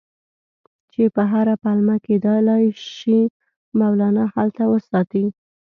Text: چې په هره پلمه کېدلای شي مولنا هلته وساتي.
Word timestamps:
چې 0.91 1.03
په 1.15 1.23
هره 1.31 1.55
پلمه 1.63 1.95
کېدلای 2.05 2.65
شي 2.95 3.19
مولنا 3.79 4.25
هلته 4.35 4.63
وساتي. 4.73 5.25